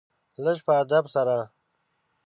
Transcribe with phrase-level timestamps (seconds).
[0.43, 1.37] لږ په ادب سره.